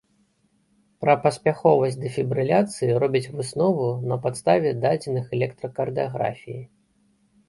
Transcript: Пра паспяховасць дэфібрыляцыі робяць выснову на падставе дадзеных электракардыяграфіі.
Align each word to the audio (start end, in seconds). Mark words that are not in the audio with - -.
Пра 1.03 1.13
паспяховасць 1.25 1.97
дэфібрыляцыі 2.05 2.95
робяць 3.03 3.31
выснову 3.41 3.85
на 4.13 4.17
падставе 4.23 4.69
дадзеных 4.87 5.25
электракардыяграфіі. 5.41 6.59